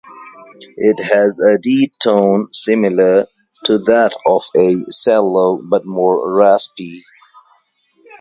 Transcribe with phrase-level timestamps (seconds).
[0.77, 3.27] It has a deep tone similar
[3.65, 7.03] to that of a cello, but more raspy.